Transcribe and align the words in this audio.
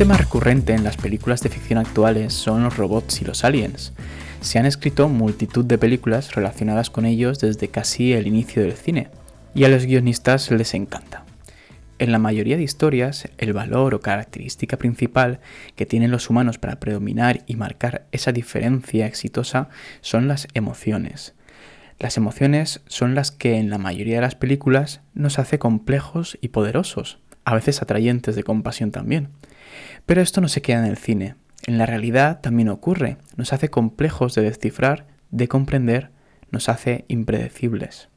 tema 0.00 0.16
recurrente 0.16 0.72
en 0.72 0.82
las 0.82 0.96
películas 0.96 1.42
de 1.42 1.50
ficción 1.50 1.78
actuales 1.78 2.32
son 2.32 2.62
los 2.62 2.78
robots 2.78 3.20
y 3.20 3.26
los 3.26 3.44
aliens. 3.44 3.92
Se 4.40 4.58
han 4.58 4.64
escrito 4.64 5.10
multitud 5.10 5.62
de 5.62 5.76
películas 5.76 6.34
relacionadas 6.34 6.88
con 6.88 7.04
ellos 7.04 7.38
desde 7.38 7.68
casi 7.68 8.14
el 8.14 8.26
inicio 8.26 8.62
del 8.62 8.72
cine, 8.72 9.10
y 9.54 9.64
a 9.64 9.68
los 9.68 9.84
guionistas 9.84 10.50
les 10.52 10.72
encanta. 10.72 11.26
En 11.98 12.12
la 12.12 12.18
mayoría 12.18 12.56
de 12.56 12.62
historias, 12.62 13.28
el 13.36 13.52
valor 13.52 13.94
o 13.94 14.00
característica 14.00 14.78
principal 14.78 15.40
que 15.76 15.84
tienen 15.84 16.10
los 16.10 16.30
humanos 16.30 16.56
para 16.56 16.80
predominar 16.80 17.42
y 17.46 17.56
marcar 17.56 18.06
esa 18.10 18.32
diferencia 18.32 19.04
exitosa 19.04 19.68
son 20.00 20.28
las 20.28 20.48
emociones. 20.54 21.34
Las 21.98 22.16
emociones 22.16 22.80
son 22.86 23.14
las 23.14 23.32
que 23.32 23.58
en 23.58 23.68
la 23.68 23.76
mayoría 23.76 24.14
de 24.14 24.22
las 24.22 24.34
películas 24.34 25.02
nos 25.12 25.38
hace 25.38 25.58
complejos 25.58 26.38
y 26.40 26.48
poderosos, 26.48 27.18
a 27.50 27.54
veces 27.54 27.82
atrayentes 27.82 28.36
de 28.36 28.42
compasión 28.42 28.90
también. 28.90 29.28
Pero 30.06 30.22
esto 30.22 30.40
no 30.40 30.48
se 30.48 30.62
queda 30.62 30.78
en 30.78 30.90
el 30.90 30.96
cine. 30.96 31.34
En 31.66 31.78
la 31.78 31.86
realidad 31.86 32.40
también 32.40 32.68
ocurre. 32.68 33.16
Nos 33.36 33.52
hace 33.52 33.68
complejos 33.68 34.34
de 34.34 34.42
descifrar, 34.42 35.06
de 35.30 35.48
comprender, 35.48 36.10
nos 36.50 36.68
hace 36.68 37.04
impredecibles. 37.08 38.08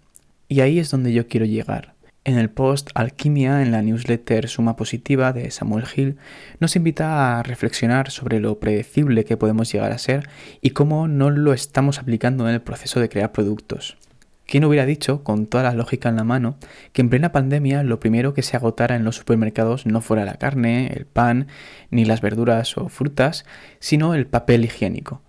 Y 0.48 0.62
ahí 0.62 0.80
es 0.80 0.90
donde 0.92 1.14
yo 1.14 1.28
quiero 1.28 1.46
llegar. 1.46 1.94
En 2.26 2.38
el 2.38 2.50
post 2.50 2.90
Alquimia, 2.94 3.62
en 3.62 3.72
la 3.72 3.82
newsletter 3.82 4.48
Suma 4.48 4.78
Positiva 4.78 5.34
de 5.34 5.52
Samuel 5.52 5.84
Hill, 5.94 6.18
nos 6.60 6.78
invita 6.78 7.38
a 7.38 7.44
reflexionar 7.44 8.12
sobre 8.12 8.40
lo 8.40 8.60
predecible 8.60 9.26
que 9.26 9.36
podemos 9.36 9.70
llegar 9.72 9.92
a 9.92 9.98
ser 9.98 10.30
y 10.62 10.70
cómo 10.70 11.10
no 11.10 11.30
lo 11.30 11.52
estamos 11.52 12.00
aplicando 12.00 12.48
en 12.48 12.56
el 12.56 12.62
proceso 12.62 13.02
de 13.02 13.10
crear 13.10 13.34
productos. 13.34 13.98
¿Quién 14.46 14.66
hubiera 14.66 14.86
dicho, 14.86 15.24
con 15.24 15.48
toda 15.48 15.64
la 15.64 15.74
lógica 15.74 16.10
en 16.10 16.18
la 16.18 16.24
mano, 16.24 16.58
que 16.92 17.02
en 17.02 17.10
plena 17.10 17.32
pandemia 17.32 17.84
lo 17.84 18.00
primero 18.00 18.34
que 18.34 18.42
se 18.42 18.58
agotara 18.58 18.96
en 18.96 19.04
los 19.04 19.16
supermercados 19.16 19.86
no 19.86 20.02
fuera 20.02 20.26
la 20.26 20.36
carne, 20.36 20.92
el 20.94 21.06
pan, 21.06 21.48
ni 21.90 22.06
las 22.06 22.22
verduras 22.22 22.78
o 22.78 22.90
frutas, 22.90 23.46
sino 23.80 24.14
el 24.14 24.28
papel 24.28 24.66
higiénico? 24.66 25.22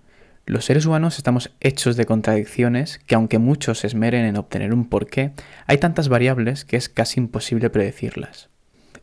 Los 0.47 0.67
seres 0.67 0.85
humanos 0.85 1.17
estamos 1.17 1.53
hechos 1.61 1.97
de 1.97 2.05
contradicciones 2.05 2.99
que 3.07 3.15
aunque 3.15 3.39
muchos 3.39 3.79
se 3.79 3.87
esmeren 3.87 4.27
en 4.27 4.37
obtener 4.37 4.75
un 4.75 4.89
porqué, 4.89 5.33
hay 5.67 5.79
tantas 5.79 6.09
variables 6.09 6.67
que 6.67 6.77
es 6.77 6.91
casi 6.91 7.19
imposible 7.19 7.71
predecirlas. 7.71 8.51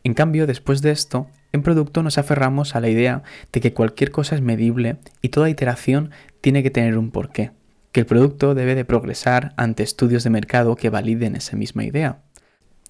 En 0.04 0.14
cambio, 0.14 0.46
después 0.46 0.82
de 0.82 0.92
esto, 0.92 1.28
en 1.50 1.62
producto 1.62 2.02
nos 2.02 2.16
aferramos 2.16 2.76
a 2.76 2.80
la 2.80 2.88
idea 2.88 3.22
de 3.52 3.60
que 3.60 3.72
cualquier 3.72 4.12
cosa 4.12 4.36
es 4.36 4.40
medible 4.40 4.98
y 5.20 5.30
toda 5.30 5.50
iteración 5.50 6.10
tiene 6.40 6.62
que 6.62 6.70
tener 6.70 6.96
un 6.96 7.10
porqué, 7.10 7.50
que 7.92 8.00
el 8.00 8.06
producto 8.06 8.54
debe 8.54 8.74
de 8.74 8.84
progresar 8.84 9.52
ante 9.56 9.82
estudios 9.82 10.24
de 10.24 10.30
mercado 10.30 10.76
que 10.76 10.90
validen 10.90 11.36
esa 11.36 11.56
misma 11.56 11.84
idea. 11.84 12.22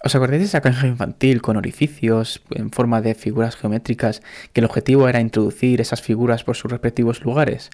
¿Os 0.05 0.17
acordáis 0.17 0.41
de 0.41 0.47
esa 0.47 0.61
caja 0.61 0.89
infantil 0.89 1.43
con 1.43 1.57
orificios 1.57 2.43
en 2.51 2.71
forma 2.71 3.01
de 3.03 3.15
figuras 3.15 3.55
geométricas 3.55 4.21
que 4.53 4.61
el 4.61 4.65
objetivo 4.65 5.09
era 5.09 5.21
introducir 5.21 5.81
esas 5.81 6.03
figuras 6.03 6.43
por 6.43 6.57
sus 6.57 6.73
respectivos 6.73 7.23
lugares? 7.23 7.71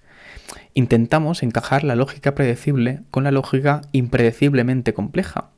Intentamos 0.75 1.43
encajar 1.43 1.85
la 1.85 1.97
lógica 1.97 2.35
predecible 2.35 3.01
con 3.11 3.25
la 3.25 3.31
lógica 3.31 3.81
impredeciblemente 3.93 4.93
compleja, 4.93 5.51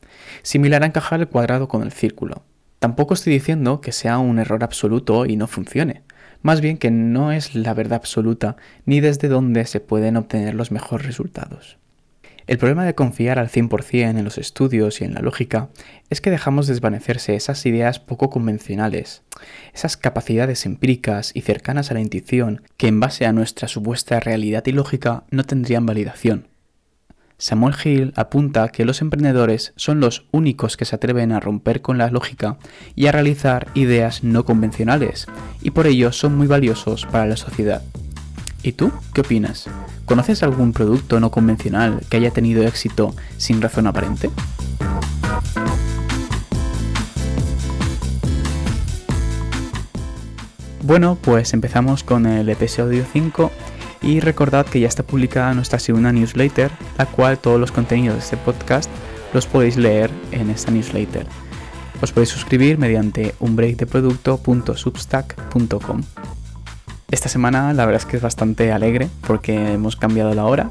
similar 0.42 0.84
a 0.84 0.86
encajar 0.86 1.20
el 1.20 1.28
cuadrado 1.28 1.66
con 1.66 1.82
el 1.82 1.90
círculo. 1.90 2.44
Tampoco 2.78 3.14
estoy 3.14 3.32
diciendo 3.32 3.80
que 3.80 3.92
sea 3.92 4.18
un 4.18 4.38
error 4.38 4.62
absoluto 4.62 5.26
y 5.26 5.36
no 5.36 5.48
funcione, 5.48 6.02
más 6.42 6.60
bien 6.60 6.78
que 6.78 6.90
no 6.90 7.32
es 7.32 7.54
la 7.54 7.74
verdad 7.74 7.96
absoluta 7.96 8.56
ni 8.86 9.00
desde 9.00 9.28
donde 9.28 9.64
se 9.66 9.80
pueden 9.80 10.16
obtener 10.16 10.54
los 10.54 10.70
mejores 10.70 11.06
resultados. 11.06 11.78
El 12.46 12.58
problema 12.58 12.84
de 12.84 12.96
confiar 12.96 13.38
al 13.38 13.48
100% 13.48 14.18
en 14.18 14.24
los 14.24 14.36
estudios 14.36 15.00
y 15.00 15.04
en 15.04 15.14
la 15.14 15.20
lógica 15.20 15.68
es 16.08 16.20
que 16.20 16.32
dejamos 16.32 16.66
desvanecerse 16.66 17.36
esas 17.36 17.64
ideas 17.64 18.00
poco 18.00 18.28
convencionales, 18.28 19.22
esas 19.72 19.96
capacidades 19.96 20.66
empíricas 20.66 21.30
y 21.32 21.42
cercanas 21.42 21.90
a 21.90 21.94
la 21.94 22.00
intuición 22.00 22.62
que 22.76 22.88
en 22.88 22.98
base 22.98 23.24
a 23.24 23.32
nuestra 23.32 23.68
supuesta 23.68 24.18
realidad 24.18 24.64
y 24.66 24.72
lógica 24.72 25.22
no 25.30 25.44
tendrían 25.44 25.86
validación. 25.86 26.49
Samuel 27.40 27.74
Hill 27.82 28.12
apunta 28.16 28.68
que 28.68 28.84
los 28.84 29.00
emprendedores 29.00 29.72
son 29.74 29.98
los 29.98 30.26
únicos 30.30 30.76
que 30.76 30.84
se 30.84 30.94
atreven 30.94 31.32
a 31.32 31.40
romper 31.40 31.80
con 31.80 31.96
la 31.96 32.10
lógica 32.10 32.58
y 32.94 33.06
a 33.06 33.12
realizar 33.12 33.68
ideas 33.72 34.22
no 34.22 34.44
convencionales, 34.44 35.26
y 35.62 35.70
por 35.70 35.86
ello 35.86 36.12
son 36.12 36.36
muy 36.36 36.46
valiosos 36.46 37.06
para 37.06 37.24
la 37.24 37.38
sociedad. 37.38 37.82
¿Y 38.62 38.72
tú 38.72 38.92
qué 39.14 39.22
opinas? 39.22 39.70
¿Conoces 40.04 40.42
algún 40.42 40.74
producto 40.74 41.18
no 41.18 41.30
convencional 41.30 42.02
que 42.10 42.18
haya 42.18 42.30
tenido 42.30 42.62
éxito 42.62 43.14
sin 43.38 43.62
razón 43.62 43.86
aparente? 43.86 44.28
Bueno, 50.82 51.16
pues 51.22 51.54
empezamos 51.54 52.04
con 52.04 52.26
el 52.26 52.50
episodio 52.50 53.06
5 53.10 53.50
y 54.02 54.20
recordad 54.20 54.66
que 54.66 54.80
ya 54.80 54.88
está 54.88 55.02
publicada 55.02 55.54
nuestra 55.54 55.78
segunda 55.78 56.12
newsletter, 56.12 56.70
la 56.98 57.06
cual 57.06 57.38
todos 57.38 57.58
los 57.60 57.72
contenidos 57.72 58.16
de 58.16 58.24
este 58.24 58.36
podcast 58.36 58.90
los 59.32 59.46
podéis 59.46 59.76
leer 59.76 60.10
en 60.32 60.50
esta 60.50 60.70
newsletter. 60.70 61.26
Os 62.02 62.12
podéis 62.12 62.28
suscribir 62.30 62.78
mediante 62.78 63.34
unbreakdeproducto.substack.com. 63.40 66.02
Esta 67.10 67.28
semana 67.28 67.74
la 67.74 67.86
verdad 67.86 68.02
es 68.02 68.06
que 68.06 68.16
es 68.16 68.22
bastante 68.22 68.72
alegre 68.72 69.08
porque 69.26 69.72
hemos 69.72 69.96
cambiado 69.96 70.32
la 70.32 70.44
hora 70.44 70.70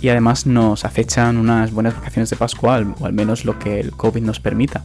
y 0.00 0.08
además 0.08 0.46
nos 0.46 0.84
acechan 0.84 1.36
unas 1.36 1.72
buenas 1.72 1.96
vacaciones 1.96 2.30
de 2.30 2.36
Pascua, 2.36 2.80
o 3.00 3.06
al 3.06 3.12
menos 3.12 3.44
lo 3.44 3.58
que 3.58 3.80
el 3.80 3.90
COVID 3.92 4.22
nos 4.22 4.40
permita. 4.40 4.84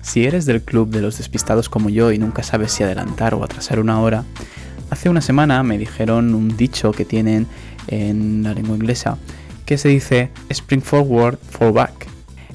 Si 0.00 0.24
eres 0.24 0.46
del 0.46 0.62
club 0.62 0.88
de 0.88 1.02
los 1.02 1.18
despistados 1.18 1.68
como 1.68 1.90
yo 1.90 2.12
y 2.12 2.18
nunca 2.18 2.42
sabes 2.42 2.72
si 2.72 2.82
adelantar 2.82 3.34
o 3.34 3.44
atrasar 3.44 3.78
una 3.78 4.00
hora, 4.00 4.24
hace 4.92 5.08
una 5.08 5.22
semana 5.22 5.62
me 5.62 5.78
dijeron 5.78 6.34
un 6.34 6.54
dicho 6.54 6.92
que 6.92 7.06
tienen 7.06 7.46
en 7.88 8.42
la 8.42 8.52
lengua 8.52 8.76
inglesa 8.76 9.16
que 9.64 9.78
se 9.78 9.88
dice 9.88 10.30
Spring 10.50 10.82
Forward, 10.82 11.38
Fall 11.38 11.72
Back. 11.72 12.06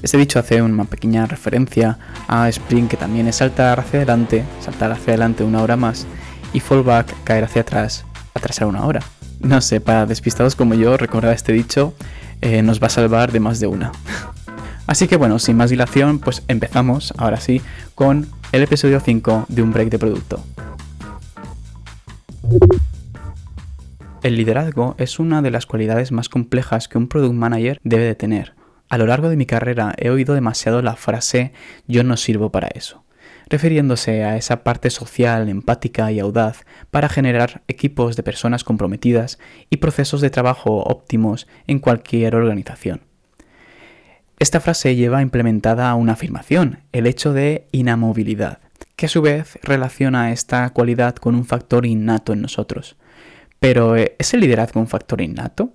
Este 0.02 0.18
dicho 0.18 0.38
hace 0.38 0.62
una 0.62 0.84
pequeña 0.84 1.26
referencia 1.26 1.98
a 2.28 2.48
Spring 2.48 2.86
que 2.86 2.96
también 2.96 3.26
es 3.26 3.36
saltar 3.36 3.80
hacia 3.80 3.98
adelante, 3.98 4.44
saltar 4.60 4.92
hacia 4.92 5.14
adelante 5.14 5.42
una 5.42 5.62
hora 5.62 5.76
más 5.76 6.06
y 6.52 6.60
fallback 6.60 7.12
caer 7.24 7.42
hacia 7.42 7.62
atrás, 7.62 8.04
atrasar 8.34 8.68
una 8.68 8.86
hora. 8.86 9.02
No 9.40 9.60
sé, 9.60 9.80
para 9.80 10.06
despistados 10.06 10.54
como 10.54 10.74
yo, 10.74 10.96
recordar 10.96 11.34
este 11.34 11.52
dicho 11.52 11.92
eh, 12.40 12.62
nos 12.62 12.80
va 12.80 12.86
a 12.86 12.90
salvar 12.90 13.32
de 13.32 13.40
más 13.40 13.58
de 13.58 13.66
una. 13.66 13.90
Así 14.86 15.08
que 15.08 15.16
bueno, 15.16 15.40
sin 15.40 15.56
más 15.56 15.70
dilación, 15.70 16.20
pues 16.20 16.44
empezamos 16.46 17.12
ahora 17.16 17.40
sí 17.40 17.60
con 17.96 18.28
el 18.52 18.62
episodio 18.62 19.00
5 19.00 19.46
de 19.48 19.62
un 19.62 19.72
break 19.72 19.90
de 19.90 19.98
producto. 19.98 20.40
El 24.22 24.36
liderazgo 24.36 24.94
es 24.98 25.18
una 25.18 25.42
de 25.42 25.50
las 25.50 25.66
cualidades 25.66 26.12
más 26.12 26.28
complejas 26.28 26.88
que 26.88 26.98
un 26.98 27.08
product 27.08 27.34
manager 27.34 27.80
debe 27.84 28.04
de 28.04 28.14
tener. 28.14 28.54
A 28.88 28.98
lo 28.98 29.06
largo 29.06 29.28
de 29.28 29.36
mi 29.36 29.46
carrera 29.46 29.94
he 29.96 30.10
oído 30.10 30.34
demasiado 30.34 30.82
la 30.82 30.96
frase 30.96 31.52
yo 31.86 32.04
no 32.04 32.16
sirvo 32.16 32.50
para 32.50 32.68
eso 32.68 33.04
refiriéndose 33.48 34.24
a 34.24 34.36
esa 34.36 34.62
parte 34.62 34.90
social, 34.90 35.48
empática 35.48 36.12
y 36.12 36.20
audaz 36.20 36.64
para 36.90 37.08
generar 37.08 37.62
equipos 37.68 38.16
de 38.16 38.22
personas 38.22 38.64
comprometidas 38.64 39.38
y 39.70 39.78
procesos 39.78 40.20
de 40.20 40.30
trabajo 40.30 40.82
óptimos 40.82 41.46
en 41.66 41.78
cualquier 41.78 42.34
organización. 42.34 43.02
Esta 44.38 44.60
frase 44.60 44.94
lleva 44.94 45.22
implementada 45.22 45.92
una 45.94 46.12
afirmación, 46.12 46.80
el 46.92 47.06
hecho 47.06 47.32
de 47.32 47.66
inamovilidad, 47.72 48.60
que 48.98 49.06
a 49.06 49.08
su 49.08 49.22
vez 49.22 49.60
relaciona 49.62 50.32
esta 50.32 50.68
cualidad 50.70 51.14
con 51.14 51.36
un 51.36 51.44
factor 51.44 51.86
innato 51.86 52.32
en 52.32 52.42
nosotros. 52.42 52.96
Pero 53.60 53.94
¿es 53.94 54.34
el 54.34 54.40
liderazgo 54.40 54.80
un 54.80 54.88
factor 54.88 55.20
innato? 55.20 55.72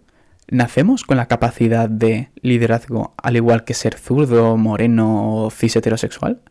¿Nacemos 0.50 1.06
con 1.06 1.16
la 1.16 1.30
capacidad 1.30 1.88
de 1.88 2.32
liderazgo 2.42 3.14
al 3.16 3.38
igual 3.38 3.64
que 3.64 3.76
ser 3.76 3.98
zurdo, 3.98 4.58
moreno 4.58 5.38
o 5.38 5.52
cis 5.52 5.78
heterosexual? 5.78 6.42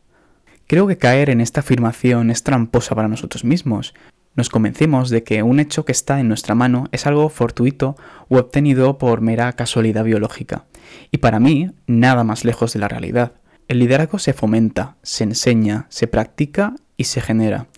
Creo 0.67 0.87
que 0.87 0.97
caer 0.97 1.29
en 1.29 1.43
esta 1.43 1.61
afirmación 1.61 2.31
es 2.31 2.43
tramposa 2.43 2.95
para 2.95 3.09
nosotros 3.09 3.45
mismos. 3.45 3.93
Nos 4.35 4.49
convencemos 4.49 5.11
de 5.11 5.25
que 5.25 5.43
un 5.43 5.61
hecho 5.61 5.85
que 5.85 5.93
está 5.93 6.21
en 6.21 6.29
nuestra 6.29 6.55
mano 6.55 6.87
es 6.91 7.07
algo 7.07 7.29
fortuito 7.29 7.97
o 8.31 8.39
obtenido 8.39 8.97
por 8.97 9.21
mera 9.21 9.53
casualidad 9.53 10.05
biológica. 10.05 10.65
Y 11.11 11.19
para 11.19 11.39
mí, 11.39 11.71
nada 11.87 12.25
más 12.25 12.47
lejos 12.47 12.73
de 12.73 12.79
la 12.79 12.89
realidad. 12.89 13.42
El 13.73 13.79
liderazgo 13.79 14.19
se 14.19 14.35
fomenta, 14.35 14.97
se 15.03 15.25
enseña, 15.25 15.87
se 15.89 16.07
practica 16.07 16.75
y 16.99 17.05
se 17.05 17.23
genera. 17.23 17.69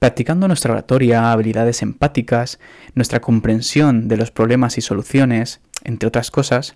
Practicando 0.00 0.48
nuestra 0.48 0.72
oratoria, 0.72 1.30
habilidades 1.30 1.82
empáticas, 1.82 2.58
nuestra 2.96 3.20
comprensión 3.20 4.08
de 4.08 4.16
los 4.16 4.32
problemas 4.32 4.76
y 4.76 4.80
soluciones, 4.80 5.60
entre 5.84 6.08
otras 6.08 6.32
cosas, 6.32 6.74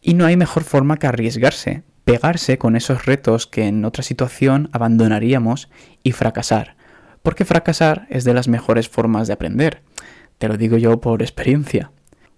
y 0.00 0.14
no 0.14 0.26
hay 0.26 0.36
mejor 0.36 0.62
forma 0.62 0.96
que 0.96 1.08
arriesgarse, 1.08 1.82
pegarse 2.04 2.56
con 2.56 2.76
esos 2.76 3.04
retos 3.04 3.48
que 3.48 3.66
en 3.66 3.84
otra 3.84 4.04
situación 4.04 4.70
abandonaríamos 4.70 5.68
y 6.04 6.12
fracasar. 6.12 6.76
Porque 7.20 7.44
fracasar 7.44 8.06
es 8.10 8.22
de 8.22 8.32
las 8.32 8.46
mejores 8.46 8.88
formas 8.88 9.26
de 9.26 9.32
aprender. 9.32 9.82
Te 10.38 10.46
lo 10.46 10.56
digo 10.56 10.76
yo 10.76 11.00
por 11.00 11.20
experiencia. 11.20 11.90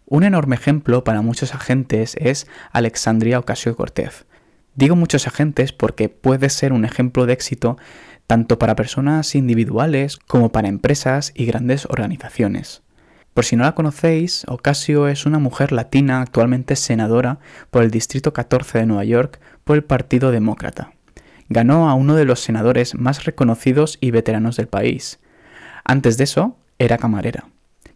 Un 0.07 0.25
enorme 0.25 0.57
ejemplo 0.57 1.05
para 1.05 1.21
muchos 1.21 1.55
agentes 1.55 2.17
es 2.19 2.47
Alexandria 2.73 3.39
Ocasio-Cortez. 3.41 4.25
Digo 4.77 4.95
muchos 4.95 5.27
agentes 5.27 5.73
porque 5.73 6.11
puede 6.11 6.51
ser 6.51 6.75
un 6.75 6.85
ejemplo 6.85 7.25
de 7.25 7.33
éxito 7.33 7.79
tanto 8.27 8.59
para 8.59 8.77
personas 8.77 9.35
individuales 9.35 10.19
como 10.27 10.53
para 10.53 10.69
empresas 10.69 11.33
y 11.35 11.47
grandes 11.47 11.87
organizaciones. 11.87 12.83
Por 13.33 13.45
si 13.45 13.57
no 13.57 13.65
la 13.65 13.75
conocéis, 13.75 14.45
Ocasio 14.49 15.09
es 15.09 15.27
una 15.27 15.39
mujer 15.39 15.73
latina 15.73 16.21
actualmente 16.21 16.77
senadora 16.77 17.39
por 17.71 17.83
el 17.83 17.91
Distrito 17.91 18.33
14 18.33 18.79
de 18.79 18.87
Nueva 18.87 19.05
York 19.05 19.41
por 19.65 19.77
el 19.77 19.85
Partido 19.85 20.31
Demócrata. 20.31 20.93
Ganó 21.49 21.89
a 21.89 21.95
uno 21.95 22.15
de 22.15 22.25
los 22.25 22.41
senadores 22.41 22.95
más 22.95 23.25
reconocidos 23.25 23.97
y 24.01 24.11
veteranos 24.11 24.57
del 24.57 24.69
país. 24.69 25.21
Antes 25.85 26.19
de 26.19 26.25
eso, 26.25 26.59
era 26.79 26.99
camarera. 26.99 27.49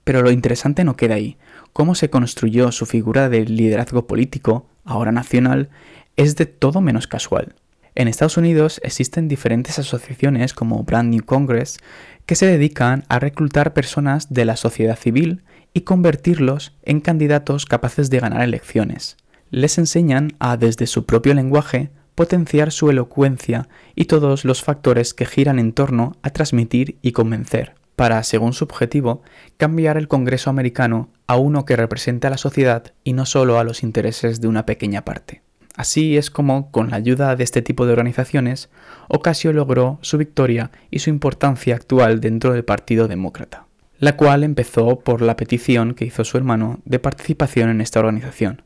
Pero 0.04 0.22
lo 0.22 0.30
interesante 0.30 0.84
no 0.84 0.96
queda 0.96 1.16
ahí. 1.16 1.36
Cómo 1.72 1.94
se 1.94 2.10
construyó 2.10 2.72
su 2.72 2.86
figura 2.86 3.28
de 3.28 3.44
liderazgo 3.44 4.06
político, 4.06 4.66
ahora 4.84 5.12
nacional, 5.12 5.70
es 6.20 6.36
de 6.36 6.44
todo 6.44 6.82
menos 6.82 7.06
casual. 7.06 7.54
En 7.94 8.06
Estados 8.06 8.36
Unidos 8.36 8.78
existen 8.84 9.26
diferentes 9.26 9.78
asociaciones 9.78 10.52
como 10.52 10.84
Brand 10.84 11.08
New 11.08 11.24
Congress 11.24 11.78
que 12.26 12.34
se 12.34 12.44
dedican 12.44 13.04
a 13.08 13.18
reclutar 13.18 13.72
personas 13.72 14.30
de 14.30 14.44
la 14.44 14.56
sociedad 14.56 14.98
civil 14.98 15.42
y 15.72 15.80
convertirlos 15.80 16.76
en 16.82 17.00
candidatos 17.00 17.64
capaces 17.64 18.10
de 18.10 18.20
ganar 18.20 18.42
elecciones. 18.42 19.16
Les 19.50 19.78
enseñan 19.78 20.32
a, 20.40 20.58
desde 20.58 20.86
su 20.86 21.06
propio 21.06 21.32
lenguaje, 21.32 21.90
potenciar 22.14 22.70
su 22.70 22.90
elocuencia 22.90 23.68
y 23.94 24.04
todos 24.04 24.44
los 24.44 24.62
factores 24.62 25.14
que 25.14 25.24
giran 25.24 25.58
en 25.58 25.72
torno 25.72 26.18
a 26.20 26.30
transmitir 26.30 26.98
y 27.00 27.12
convencer, 27.12 27.76
para, 27.96 28.22
según 28.24 28.52
su 28.52 28.64
objetivo, 28.64 29.22
cambiar 29.56 29.96
el 29.96 30.06
Congreso 30.06 30.50
americano 30.50 31.08
a 31.26 31.36
uno 31.36 31.64
que 31.64 31.76
represente 31.76 32.26
a 32.26 32.30
la 32.30 32.36
sociedad 32.36 32.92
y 33.04 33.14
no 33.14 33.24
solo 33.24 33.58
a 33.58 33.64
los 33.64 33.82
intereses 33.82 34.42
de 34.42 34.48
una 34.48 34.66
pequeña 34.66 35.06
parte. 35.06 35.42
Así 35.76 36.16
es 36.16 36.30
como, 36.30 36.70
con 36.70 36.90
la 36.90 36.96
ayuda 36.96 37.36
de 37.36 37.44
este 37.44 37.62
tipo 37.62 37.86
de 37.86 37.92
organizaciones, 37.92 38.68
Ocasio 39.08 39.52
logró 39.52 39.98
su 40.02 40.18
victoria 40.18 40.70
y 40.90 40.98
su 40.98 41.10
importancia 41.10 41.74
actual 41.74 42.20
dentro 42.20 42.52
del 42.52 42.64
Partido 42.64 43.08
Demócrata, 43.08 43.66
la 43.98 44.16
cual 44.16 44.44
empezó 44.44 45.00
por 45.00 45.22
la 45.22 45.36
petición 45.36 45.94
que 45.94 46.04
hizo 46.04 46.24
su 46.24 46.36
hermano 46.36 46.80
de 46.84 46.98
participación 46.98 47.70
en 47.70 47.80
esta 47.80 48.00
organización. 48.00 48.62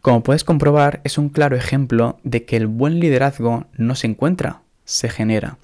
Como 0.00 0.22
puedes 0.22 0.44
comprobar, 0.44 1.00
es 1.04 1.16
un 1.16 1.28
claro 1.28 1.56
ejemplo 1.56 2.18
de 2.24 2.44
que 2.44 2.56
el 2.56 2.66
buen 2.66 2.98
liderazgo 2.98 3.66
no 3.76 3.94
se 3.94 4.08
encuentra, 4.08 4.62
se 4.84 5.08
genera. 5.08 5.58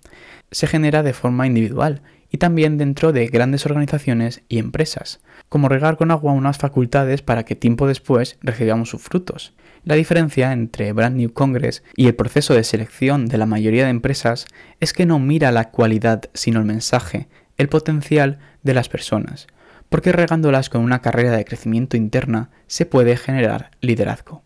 Se 0.50 0.66
genera 0.66 1.02
de 1.02 1.12
forma 1.12 1.46
individual 1.46 2.02
y 2.30 2.38
también 2.38 2.78
dentro 2.78 3.12
de 3.12 3.26
grandes 3.26 3.66
organizaciones 3.66 4.42
y 4.48 4.58
empresas, 4.58 5.20
como 5.48 5.68
regar 5.68 5.96
con 5.96 6.10
agua 6.10 6.32
unas 6.32 6.58
facultades 6.58 7.22
para 7.22 7.44
que 7.44 7.56
tiempo 7.56 7.86
después 7.86 8.38
recibamos 8.42 8.90
sus 8.90 9.02
frutos. 9.02 9.54
La 9.84 9.94
diferencia 9.94 10.52
entre 10.52 10.92
Brand 10.92 11.16
New 11.16 11.32
Congress 11.32 11.82
y 11.96 12.06
el 12.06 12.14
proceso 12.14 12.54
de 12.54 12.64
selección 12.64 13.26
de 13.26 13.38
la 13.38 13.46
mayoría 13.46 13.84
de 13.84 13.90
empresas 13.90 14.46
es 14.80 14.92
que 14.92 15.06
no 15.06 15.18
mira 15.18 15.52
la 15.52 15.70
cualidad, 15.70 16.24
sino 16.34 16.60
el 16.60 16.66
mensaje, 16.66 17.28
el 17.56 17.68
potencial 17.68 18.38
de 18.62 18.74
las 18.74 18.88
personas, 18.88 19.46
porque 19.88 20.12
regándolas 20.12 20.68
con 20.68 20.82
una 20.82 21.00
carrera 21.00 21.32
de 21.32 21.44
crecimiento 21.44 21.96
interna 21.96 22.50
se 22.66 22.86
puede 22.86 23.16
generar 23.16 23.70
liderazgo. 23.80 24.42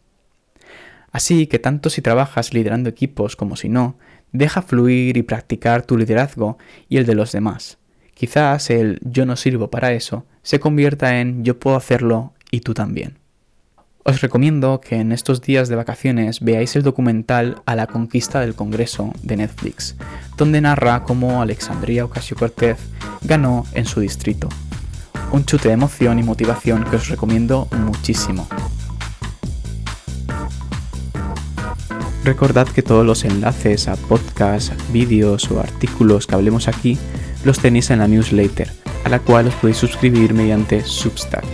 Así 1.10 1.46
que 1.46 1.58
tanto 1.58 1.90
si 1.90 2.00
trabajas 2.00 2.54
liderando 2.54 2.88
equipos 2.88 3.36
como 3.36 3.56
si 3.56 3.68
no, 3.68 3.98
deja 4.32 4.62
fluir 4.62 5.16
y 5.16 5.22
practicar 5.22 5.82
tu 5.82 5.96
liderazgo 5.96 6.58
y 6.88 6.96
el 6.96 7.06
de 7.06 7.14
los 7.14 7.32
demás. 7.32 7.78
Quizás 8.14 8.70
el 8.70 8.98
yo 9.02 9.26
no 9.26 9.36
sirvo 9.36 9.70
para 9.70 9.92
eso 9.92 10.26
se 10.42 10.60
convierta 10.60 11.20
en 11.20 11.44
yo 11.44 11.58
puedo 11.58 11.76
hacerlo 11.76 12.32
y 12.50 12.60
tú 12.60 12.74
también. 12.74 13.18
Os 14.04 14.20
recomiendo 14.20 14.80
que 14.80 14.96
en 14.96 15.12
estos 15.12 15.42
días 15.42 15.68
de 15.68 15.76
vacaciones 15.76 16.40
veáis 16.40 16.74
el 16.74 16.82
documental 16.82 17.62
A 17.66 17.76
la 17.76 17.86
conquista 17.86 18.40
del 18.40 18.56
Congreso 18.56 19.12
de 19.22 19.36
Netflix, 19.36 19.94
donde 20.36 20.60
narra 20.60 21.04
cómo 21.04 21.40
Alexandria 21.40 22.04
Ocasio 22.04 22.36
Cortez 22.36 22.78
ganó 23.22 23.64
en 23.74 23.84
su 23.84 24.00
distrito. 24.00 24.48
Un 25.30 25.44
chute 25.44 25.68
de 25.68 25.74
emoción 25.74 26.18
y 26.18 26.24
motivación 26.24 26.84
que 26.84 26.96
os 26.96 27.08
recomiendo 27.08 27.68
muchísimo. 27.70 28.48
Recordad 32.24 32.68
que 32.68 32.82
todos 32.82 33.04
los 33.04 33.24
enlaces 33.24 33.88
a 33.88 33.96
podcasts, 33.96 34.72
vídeos 34.92 35.50
o 35.50 35.58
artículos 35.58 36.28
que 36.28 36.36
hablemos 36.36 36.68
aquí 36.68 36.96
los 37.44 37.58
tenéis 37.58 37.90
en 37.90 37.98
la 37.98 38.06
newsletter, 38.06 38.68
a 39.02 39.08
la 39.08 39.18
cual 39.18 39.48
os 39.48 39.54
podéis 39.54 39.78
suscribir 39.78 40.32
mediante 40.32 40.84
Substack. 40.84 41.44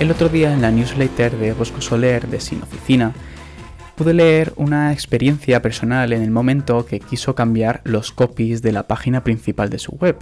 El 0.00 0.10
otro 0.10 0.28
día 0.28 0.52
en 0.52 0.60
la 0.60 0.70
newsletter 0.70 1.38
de 1.38 1.54
Bosco 1.54 1.80
Soler 1.80 2.28
de 2.28 2.40
Sin 2.40 2.62
Oficina 2.62 3.14
pude 3.96 4.12
leer 4.12 4.52
una 4.56 4.92
experiencia 4.92 5.62
personal 5.62 6.12
en 6.12 6.20
el 6.20 6.30
momento 6.30 6.84
que 6.84 7.00
quiso 7.00 7.34
cambiar 7.34 7.80
los 7.84 8.12
copies 8.12 8.60
de 8.60 8.72
la 8.72 8.86
página 8.86 9.24
principal 9.24 9.70
de 9.70 9.78
su 9.78 9.92
web. 9.92 10.16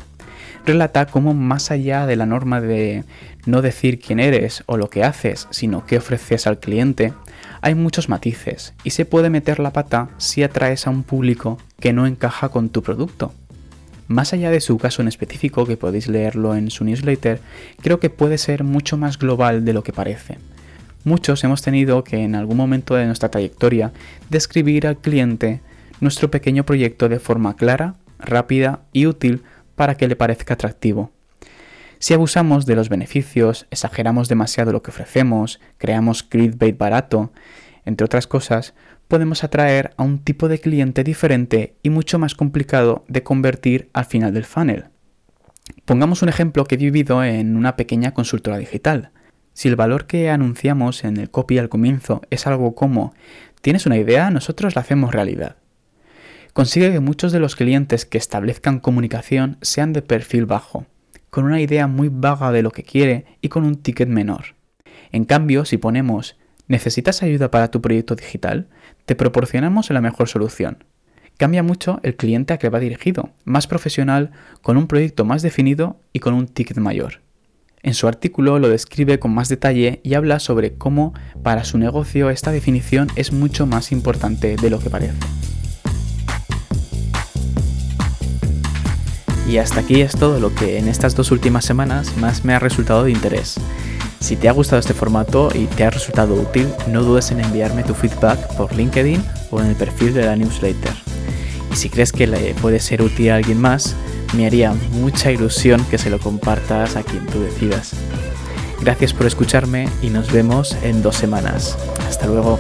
Relata 0.67 1.07
cómo 1.07 1.33
más 1.33 1.71
allá 1.71 2.07
de 2.07 2.17
la 2.17 2.27
norma 2.27 2.61
de 2.61 3.05
no 3.47 3.63
decir 3.63 4.01
quién 4.01 4.19
eres 4.19 4.65
o 4.67 4.77
lo 4.77 4.91
que 4.91 5.05
haces, 5.05 5.47
sino 5.51 5.87
qué 5.87 5.99
ofreces 5.99 6.49
al 6.49 6.59
cliente, 6.59 7.13
hay 7.61 7.77
muchos 7.77 8.09
matices 8.09 8.75
y 8.83 8.91
se 8.91 9.05
puede 9.05 9.31
meter 9.31 9.61
la 9.61 9.73
pata 9.73 10.09
si 10.19 10.43
atraes 10.43 10.89
a 10.89 10.91
un 10.91 11.05
público 11.05 11.59
que 11.79 11.93
no 11.93 12.09
encaja 12.09 12.49
con 12.49 12.69
tu 12.69 12.83
producto. 12.83 13.33
Más 14.09 14.33
allá 14.33 14.51
de 14.51 14.61
su 14.61 14.77
caso 14.77 15.03
en 15.03 15.09
específico, 15.09 15.67
que 15.67 15.77
podéis 15.77 16.09
leerlo 16.09 16.57
en 16.57 16.71
su 16.73 16.85
newsletter, 16.85 17.41
creo 17.81 18.01
que 18.01 18.11
puede 18.11 18.37
ser 18.37 18.65
mucho 18.65 18.97
más 18.97 19.19
global 19.19 19.65
de 19.65 19.73
lo 19.73 19.85
que 19.85 19.93
parece. 19.93 20.39
Muchos 21.05 21.45
hemos 21.45 21.63
tenido 21.63 22.03
que 22.03 22.25
en 22.25 22.35
algún 22.35 22.57
momento 22.57 22.97
de 22.97 23.07
nuestra 23.07 23.31
trayectoria 23.31 23.93
describir 24.31 24.89
al 24.89 24.97
cliente 24.97 25.61
nuestro 26.01 26.29
pequeño 26.29 26.67
proyecto 26.67 27.09
de 27.09 27.21
forma 27.21 27.55
clara, 27.55 27.95
rápida 28.19 28.81
y 28.93 29.07
útil 29.07 29.43
para 29.77 29.97
que 29.97 30.09
le 30.09 30.17
parezca 30.17 30.55
atractivo. 30.55 31.13
Si 31.99 32.13
abusamos 32.13 32.67
de 32.67 32.77
los 32.77 32.89
beneficios, 32.89 33.67
exageramos 33.71 34.29
demasiado 34.29 34.73
lo 34.73 34.83
que 34.83 34.91
ofrecemos, 34.91 35.61
creamos 35.79 36.23
clickbait 36.23 36.77
barato, 36.77 37.33
entre 37.85 38.05
otras 38.05 38.27
cosas, 38.27 38.75
podemos 39.09 39.45
atraer 39.45 39.95
a 39.97 40.03
un 40.03 40.19
tipo 40.19 40.49
de 40.49 40.59
cliente 40.59 41.05
diferente 41.05 41.77
y 41.83 41.91
mucho 41.91 42.19
más 42.19 42.35
complicado 42.35 43.05
de 43.09 43.23
convertir 43.23 43.89
al 43.93 44.05
final 44.05 44.35
del 44.35 44.45
funnel. 44.45 44.87
Pongamos 45.85 46.23
un 46.23 46.29
ejemplo 46.29 46.65
que 46.65 46.75
he 46.75 46.79
vivido 46.79 47.25
en 47.25 47.57
una 47.57 47.77
pequeña 47.77 48.13
consultora 48.13 48.59
digital. 48.59 49.11
Si 49.53 49.69
el 49.69 49.77
valor 49.77 50.07
que 50.07 50.31
anunciamos 50.31 51.05
en 51.05 51.17
el 51.17 51.31
copy 51.31 51.59
al 51.59 51.69
comienzo 51.69 52.23
es 52.31 52.47
algo 52.47 52.75
como 52.75 53.15
¿tienes 53.63 53.87
una 53.87 53.97
idea? 53.97 54.31
Nosotros 54.31 54.75
la 54.75 54.83
hacemos 54.83 55.15
realidad. 55.15 55.57
Consigue 56.57 56.91
que 56.91 57.01
muchos 57.01 57.33
de 57.33 57.39
los 57.39 57.55
clientes 57.55 58.07
que 58.07 58.17
establezcan 58.17 58.81
comunicación 58.81 59.59
sean 59.61 59.93
de 59.93 60.01
perfil 60.01 60.47
bajo, 60.47 60.87
con 61.29 61.45
una 61.45 61.61
idea 61.61 61.87
muy 61.87 62.09
vaga 62.09 62.51
de 62.51 62.63
lo 62.63 62.71
que 62.71 62.83
quiere 62.83 63.27
y 63.43 63.51
con 63.51 63.65
un 63.65 63.77
ticket 63.77 64.09
menor. 64.09 64.55
En 65.13 65.27
cambio, 65.27 65.67
si 65.67 65.77
ponemos 65.77 66.39
¿Necesitas 66.67 67.23
ayuda 67.23 67.51
para 67.51 67.71
tu 67.71 67.83
proyecto 67.83 68.15
digital? 68.17 68.69
Te 69.05 69.15
proporcionamos 69.15 69.91
la 69.91 70.01
mejor 70.01 70.31
solución. 70.31 70.85
Cambia 71.37 71.63
mucho 71.63 72.01
el 72.03 72.17
cliente 72.17 72.55
a 72.55 72.59
que 72.59 72.71
va 72.71 72.81
dirigido, 72.81 73.35
más 73.45 73.67
profesional, 73.67 74.31
con 74.63 74.79
un 74.79 74.87
proyecto 74.87 75.27
más 75.27 75.43
definido 75.43 76.01
y 76.15 76.21
con 76.21 76.33
un 76.33 76.47
ticket 76.49 76.79
mayor. 76.79 77.21
En 77.83 77.93
su 77.93 78.09
artículo 78.09 78.59
lo 78.59 78.71
describe 78.71 79.19
con 79.19 79.35
más 79.35 79.51
detalle 79.51 80.01
y 80.05 80.15
habla 80.15 80.39
sobre 80.39 80.73
cómo 80.73 81.13
para 81.43 81.65
su 81.65 81.77
negocio 81.77 82.31
esta 82.31 82.51
definición 82.51 83.09
es 83.15 83.31
mucho 83.31 83.67
más 83.67 83.93
importante 83.93 84.57
de 84.57 84.71
lo 84.71 84.79
que 84.79 84.89
parece. 84.89 85.19
Y 89.49 89.59
hasta 89.59 89.81
aquí 89.81 90.01
es 90.01 90.13
todo 90.13 90.41
lo 90.41 90.55
que 90.55 90.79
en 90.79 90.89
estas 90.89 91.15
dos 91.15 91.31
últimas 91.31 91.65
semanas 91.65 92.17
más 92.17 92.45
me 92.45 92.55
ha 92.55 92.59
resultado 92.59 93.05
de 93.05 93.13
interés. 93.13 93.57
Si 94.21 94.35
te 94.37 94.49
ha 94.49 94.53
gustado 94.53 94.81
este 94.81 94.95
formato 94.95 95.51
y 95.55 95.67
te 95.67 95.85
ha 95.85 95.91
resultado 95.91 96.35
útil, 96.35 96.69
no 96.89 97.03
dudes 97.03 97.31
en 97.31 97.41
enviarme 97.41 97.85
tu 97.85 97.95
feedback 97.95 98.57
por 98.57 98.75
LinkedIn 98.75 99.23
o 99.51 99.61
en 99.61 99.67
el 99.67 99.77
perfil 99.77 100.15
de 100.15 100.25
la 100.25 100.37
newsletter. 100.37 100.93
Y 101.73 101.77
si 101.77 101.91
crees 101.91 102.11
que 102.11 102.27
le 102.27 102.55
puede 102.55 102.81
ser 102.81 103.03
útil 103.03 103.31
a 103.31 103.37
alguien 103.37 103.61
más, 103.61 103.95
me 104.35 104.47
haría 104.47 104.75
mucha 104.93 105.31
ilusión 105.31 105.85
que 105.85 105.99
se 105.99 106.11
lo 106.11 106.19
compartas 106.19 106.97
a 106.97 107.03
quien 107.03 107.25
tú 107.27 107.41
decidas. 107.41 107.93
Gracias 108.81 109.13
por 109.13 109.27
escucharme 109.27 109.89
y 110.03 110.11
nos 110.11 110.33
vemos 110.33 110.77
en 110.83 111.03
dos 111.03 111.17
semanas. 111.17 111.77
Hasta 112.09 112.27
luego. 112.27 112.59